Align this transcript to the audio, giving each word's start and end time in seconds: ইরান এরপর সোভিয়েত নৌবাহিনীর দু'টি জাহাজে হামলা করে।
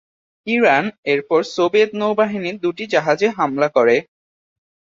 ইরান 0.47 0.83
এরপর 1.05 1.39
সোভিয়েত 1.55 1.91
নৌবাহিনীর 1.95 2.57
দু'টি 2.63 2.83
জাহাজে 2.93 3.27
হামলা 3.37 3.67
করে। 3.75 3.95